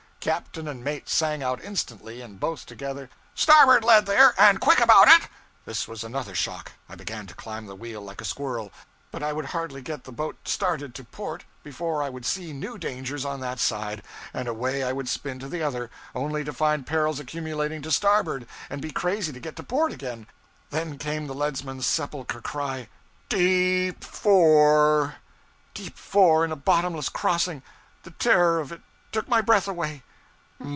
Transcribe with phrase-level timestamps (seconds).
[0.23, 4.35] Captain and mate sang out instantly, and both together 'Starboard lead there!
[4.37, 5.27] and quick about it!'
[5.65, 6.73] This was another shock.
[6.87, 8.71] I began to climb the wheel like a squirrel;
[9.09, 12.77] but I would hardly get the boat started to port before I would see new
[12.77, 16.85] dangers on that side, and away I would spin to the other; only to find
[16.85, 20.27] perils accumulating to starboard, and be crazy to get to port again.
[20.69, 22.89] Then came the leadsman's sepulchral cry
[23.29, 25.15] 'D e e p four!'
[25.73, 27.63] Deep four in a bottomless crossing!
[28.03, 30.03] The terror of it took my breath away.